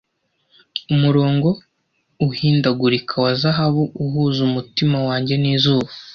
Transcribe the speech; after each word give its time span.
umurongo 0.93 1.49
uhindagurika 2.27 3.13
wa 3.23 3.31
zahabu 3.41 3.83
uhuza 4.03 4.39
umutima 4.49 4.97
wanjye 5.07 5.35
n'izuba 5.41 5.91